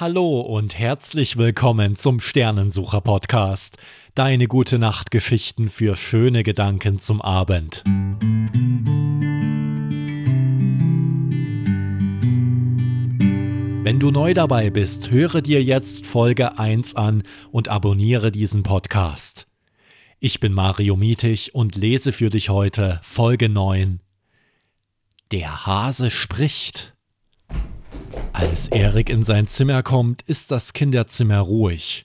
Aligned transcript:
Hallo 0.00 0.40
und 0.40 0.78
herzlich 0.78 1.36
willkommen 1.36 1.94
zum 1.94 2.20
Sternensucher 2.20 3.02
Podcast. 3.02 3.76
Deine 4.14 4.46
gute 4.46 4.78
Nachtgeschichten 4.78 5.68
für 5.68 5.94
schöne 5.94 6.42
Gedanken 6.42 7.02
zum 7.02 7.20
Abend. 7.20 7.84
Wenn 13.84 13.98
du 13.98 14.10
neu 14.10 14.32
dabei 14.32 14.70
bist, 14.70 15.10
höre 15.10 15.42
dir 15.42 15.62
jetzt 15.62 16.06
Folge 16.06 16.58
1 16.58 16.96
an 16.96 17.22
und 17.50 17.68
abonniere 17.68 18.32
diesen 18.32 18.62
Podcast. 18.62 19.48
Ich 20.18 20.40
bin 20.40 20.54
Mario 20.54 20.96
Mietig 20.96 21.54
und 21.54 21.76
lese 21.76 22.14
für 22.14 22.30
dich 22.30 22.48
heute 22.48 23.00
Folge 23.02 23.50
9. 23.50 24.00
Der 25.30 25.66
Hase 25.66 26.10
spricht. 26.10 26.94
Als 28.32 28.68
Erik 28.68 29.10
in 29.10 29.24
sein 29.24 29.48
Zimmer 29.48 29.82
kommt, 29.82 30.22
ist 30.22 30.50
das 30.50 30.72
Kinderzimmer 30.72 31.40
ruhig. 31.40 32.04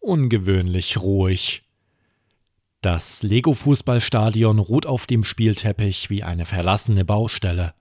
Ungewöhnlich 0.00 0.96
ruhig. 0.98 1.62
Das 2.80 3.22
Lego-Fußballstadion 3.22 4.58
ruht 4.58 4.86
auf 4.86 5.06
dem 5.06 5.22
Spielteppich 5.24 6.10
wie 6.10 6.22
eine 6.22 6.44
verlassene 6.44 7.04
Baustelle. 7.04 7.74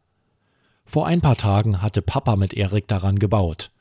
Vor 0.85 1.07
ein 1.07 1.21
paar 1.21 1.37
Tagen 1.37 1.81
hatte 1.81 2.01
Papa 2.01 2.35
mit 2.35 2.53
Erik 2.53 2.87
daran 2.87 3.17
gebaut. 3.17 3.71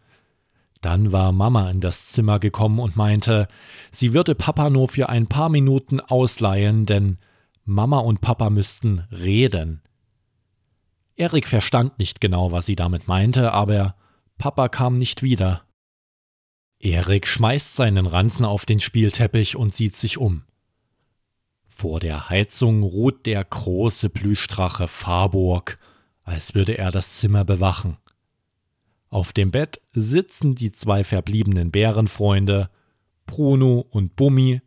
Dann 0.80 1.12
war 1.12 1.32
Mama 1.32 1.70
in 1.70 1.80
das 1.80 2.08
Zimmer 2.08 2.38
gekommen 2.38 2.80
und 2.80 2.96
meinte, 2.96 3.46
sie 3.92 4.14
würde 4.14 4.34
Papa 4.34 4.70
nur 4.70 4.88
für 4.88 5.08
ein 5.08 5.26
paar 5.26 5.48
Minuten 5.48 6.00
ausleihen, 6.00 6.86
denn 6.86 7.18
Mama 7.64 7.98
und 7.98 8.20
Papa 8.20 8.50
müssten 8.50 9.04
reden. 9.12 9.82
Erik 11.16 11.46
verstand 11.46 11.98
nicht 11.98 12.20
genau, 12.20 12.52
was 12.52 12.66
sie 12.66 12.76
damit 12.76 13.08
meinte, 13.08 13.52
aber 13.52 13.96
Papa 14.38 14.68
kam 14.68 14.96
nicht 14.96 15.22
wieder. 15.22 15.64
Erik 16.80 17.26
schmeißt 17.26 17.76
seinen 17.76 18.06
Ranzen 18.06 18.44
auf 18.44 18.66
den 18.66 18.80
Spielteppich 18.80 19.56
und 19.56 19.74
sieht 19.74 19.96
sich 19.96 20.18
um. 20.18 20.44
Vor 21.68 22.00
der 22.00 22.28
Heizung 22.28 22.82
ruht 22.82 23.26
der 23.26 23.44
große 23.44 24.08
Plüschdrache 24.08 24.88
Farburg, 24.88 25.78
als 26.24 26.54
würde 26.54 26.78
er 26.78 26.90
das 26.90 27.18
Zimmer 27.18 27.44
bewachen. 27.44 27.98
Auf 29.08 29.32
dem 29.32 29.50
Bett 29.50 29.80
sitzen 29.92 30.54
die 30.54 30.72
zwei 30.72 31.04
verbliebenen 31.04 31.70
Bärenfreunde, 31.70 32.70
Bruno 33.26 33.80
und 33.90 34.16
Bummi, 34.16 34.62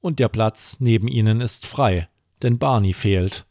und 0.00 0.18
der 0.18 0.28
Platz 0.28 0.76
neben 0.78 1.08
ihnen 1.08 1.40
ist 1.40 1.66
frei, 1.66 2.08
denn 2.42 2.58
Barney 2.58 2.92
fehlt. 2.92 3.45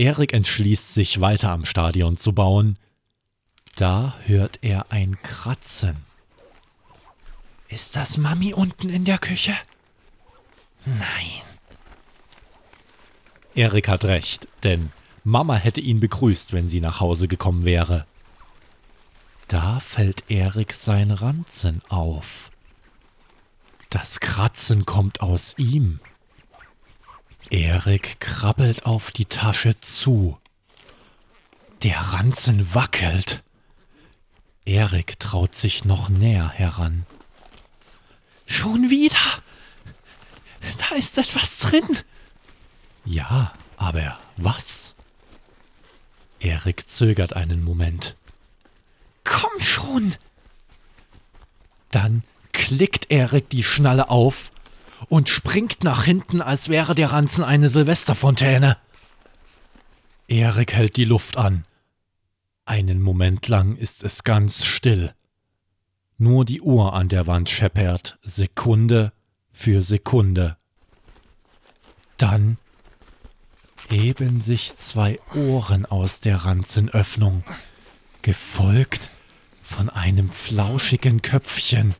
Erik 0.00 0.32
entschließt 0.32 0.94
sich 0.94 1.20
weiter 1.20 1.50
am 1.50 1.66
Stadion 1.66 2.16
zu 2.16 2.32
bauen. 2.32 2.78
Da 3.76 4.16
hört 4.24 4.58
er 4.62 4.90
ein 4.90 5.20
Kratzen. 5.22 5.98
Ist 7.68 7.96
das 7.96 8.16
Mami 8.16 8.54
unten 8.54 8.88
in 8.88 9.04
der 9.04 9.18
Küche? 9.18 9.54
Nein. 10.86 11.42
Erik 13.54 13.88
hat 13.88 14.06
recht, 14.06 14.48
denn 14.62 14.90
Mama 15.22 15.56
hätte 15.56 15.82
ihn 15.82 16.00
begrüßt, 16.00 16.54
wenn 16.54 16.70
sie 16.70 16.80
nach 16.80 17.00
Hause 17.00 17.28
gekommen 17.28 17.66
wäre. 17.66 18.06
Da 19.48 19.80
fällt 19.80 20.30
Erik 20.30 20.72
sein 20.72 21.10
Ranzen 21.10 21.82
auf. 21.90 22.50
Das 23.90 24.18
Kratzen 24.20 24.86
kommt 24.86 25.20
aus 25.20 25.58
ihm. 25.58 26.00
Erik 27.50 28.20
krabbelt 28.20 28.86
auf 28.86 29.10
die 29.10 29.24
Tasche 29.26 29.78
zu. 29.80 30.38
Der 31.82 31.98
Ranzen 31.98 32.74
wackelt. 32.74 33.42
Erik 34.64 35.18
traut 35.18 35.56
sich 35.56 35.84
noch 35.84 36.08
näher 36.08 36.48
heran. 36.48 37.06
Schon 38.46 38.88
wieder? 38.90 39.42
Da 40.78 40.94
ist 40.94 41.18
etwas 41.18 41.58
drin. 41.58 41.98
Ja, 43.04 43.52
aber 43.76 44.18
was? 44.36 44.94
Erik 46.38 46.88
zögert 46.88 47.32
einen 47.32 47.64
Moment. 47.64 48.14
Komm 49.24 49.60
schon! 49.60 50.14
Dann 51.90 52.22
klickt 52.52 53.10
Erik 53.10 53.50
die 53.50 53.64
Schnalle 53.64 54.08
auf 54.08 54.52
und 55.08 55.28
springt 55.28 55.84
nach 55.84 56.04
hinten, 56.04 56.42
als 56.42 56.68
wäre 56.68 56.94
der 56.94 57.12
Ranzen 57.12 57.44
eine 57.44 57.68
Silvesterfontäne. 57.68 58.76
Erik 60.28 60.74
hält 60.74 60.96
die 60.96 61.04
Luft 61.04 61.36
an. 61.36 61.64
Einen 62.64 63.00
Moment 63.02 63.48
lang 63.48 63.76
ist 63.76 64.04
es 64.04 64.22
ganz 64.22 64.64
still. 64.64 65.12
Nur 66.18 66.44
die 66.44 66.60
Uhr 66.60 66.92
an 66.92 67.08
der 67.08 67.26
Wand 67.26 67.48
scheppert, 67.48 68.18
Sekunde 68.22 69.12
für 69.52 69.82
Sekunde. 69.82 70.56
Dann 72.16 72.58
heben 73.88 74.42
sich 74.42 74.76
zwei 74.76 75.18
Ohren 75.34 75.86
aus 75.86 76.20
der 76.20 76.36
Ranzenöffnung, 76.44 77.42
gefolgt 78.22 79.10
von 79.64 79.88
einem 79.88 80.30
flauschigen 80.30 81.22
Köpfchen. 81.22 81.94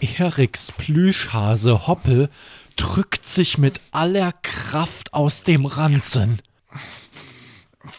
Eriks 0.00 0.72
Plüschhase 0.72 1.86
Hoppel 1.86 2.30
drückt 2.76 3.26
sich 3.26 3.58
mit 3.58 3.80
aller 3.90 4.32
Kraft 4.42 5.12
aus 5.12 5.42
dem 5.42 5.66
Ranzen. 5.66 6.40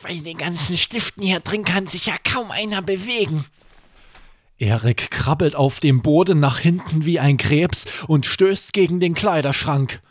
Bei 0.03 0.15
den 0.15 0.37
ganzen 0.37 0.77
Stiften 0.77 1.23
hier 1.23 1.39
drin 1.39 1.63
kann 1.63 1.87
sich 1.87 2.05
ja 2.05 2.15
kaum 2.23 2.51
einer 2.51 2.81
bewegen. 2.81 3.45
Erik 4.57 5.09
krabbelt 5.09 5.55
auf 5.55 5.79
dem 5.79 6.01
Boden 6.01 6.39
nach 6.39 6.59
hinten 6.59 7.05
wie 7.05 7.19
ein 7.19 7.37
Krebs 7.37 7.85
und 8.07 8.25
stößt 8.25 8.73
gegen 8.73 8.99
den 8.99 9.13
Kleiderschrank. 9.13 10.01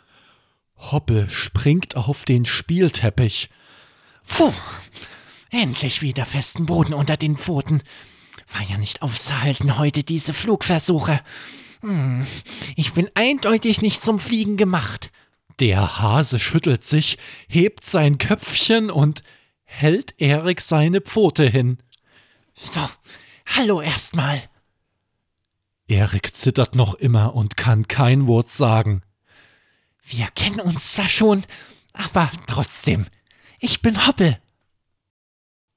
Hoppel 0.75 1.29
springt 1.29 1.95
auf 1.95 2.25
den 2.25 2.45
Spielteppich. 2.45 3.49
Puh, 4.27 4.53
endlich 5.51 6.01
wieder 6.01 6.25
festen 6.25 6.65
Boden 6.65 6.93
unter 6.93 7.17
den 7.17 7.37
Pfoten. 7.37 7.83
War 8.53 8.63
ja 8.63 8.77
nicht 8.77 9.01
aufzuhalten 9.01 9.77
heute 9.77 10.03
diese 10.03 10.33
Flugversuche. 10.33 11.19
Hm, 11.81 12.25
ich 12.75 12.93
bin 12.93 13.09
eindeutig 13.15 13.81
nicht 13.81 14.01
zum 14.01 14.19
Fliegen 14.19 14.57
gemacht. 14.57 15.11
Der 15.59 15.99
Hase 15.99 16.39
schüttelt 16.39 16.85
sich, 16.85 17.17
hebt 17.47 17.85
sein 17.85 18.17
Köpfchen 18.17 18.89
und 18.89 19.23
hält 19.63 20.15
Erik 20.19 20.61
seine 20.61 21.01
Pfote 21.01 21.47
hin. 21.47 21.79
So, 22.53 22.81
hallo 23.45 23.81
erstmal. 23.81 24.41
Erik 25.87 26.35
zittert 26.35 26.75
noch 26.75 26.93
immer 26.93 27.35
und 27.35 27.57
kann 27.57 27.87
kein 27.87 28.27
Wort 28.27 28.51
sagen. 28.51 29.01
Wir 30.03 30.27
kennen 30.27 30.59
uns 30.59 30.91
zwar 30.91 31.09
schon, 31.09 31.43
aber 31.93 32.31
trotzdem, 32.47 33.07
ich 33.59 33.81
bin 33.81 34.07
Hoppel. 34.07 34.39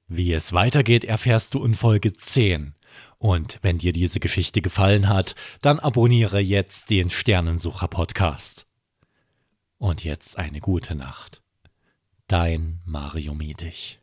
Wie 0.08 0.32
es 0.32 0.52
weitergeht, 0.52 1.04
erfährst 1.04 1.54
du 1.54 1.64
in 1.64 1.74
Folge 1.74 2.12
10. 2.12 2.74
Und 3.22 3.60
wenn 3.62 3.78
dir 3.78 3.92
diese 3.92 4.18
Geschichte 4.18 4.62
gefallen 4.62 5.08
hat, 5.08 5.36
dann 5.60 5.78
abonniere 5.78 6.40
jetzt 6.40 6.90
den 6.90 7.08
Sternensucher 7.08 7.86
Podcast. 7.86 8.66
Und 9.78 10.02
jetzt 10.02 10.36
eine 10.40 10.58
gute 10.58 10.96
Nacht. 10.96 11.40
Dein 12.26 12.80
Mario 12.84 13.32
Mietig. 13.34 14.01